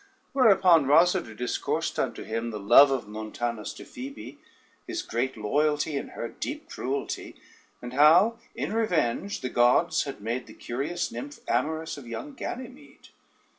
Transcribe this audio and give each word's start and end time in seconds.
Whereupon 0.33 0.87
Rosader 0.87 1.37
discoursed 1.37 1.99
unto 1.99 2.23
him 2.23 2.49
the 2.49 2.57
love 2.59 2.89
of 2.89 3.07
Montanus 3.07 3.71
to 3.73 3.85
Phoebe, 3.85 4.39
his 4.87 5.03
great 5.03 5.37
loyalty 5.37 5.95
and 5.95 6.13
her 6.13 6.27
deep 6.27 6.67
cruelty, 6.71 7.35
and 7.83 7.93
how 7.93 8.39
in 8.55 8.73
revenge 8.73 9.41
the 9.41 9.49
gods 9.49 10.05
had 10.05 10.19
made 10.19 10.47
the 10.47 10.53
curious 10.55 11.11
nymph 11.11 11.37
amorous 11.47 11.97
of 11.99 12.07
young 12.07 12.33
Ganymede. 12.33 13.09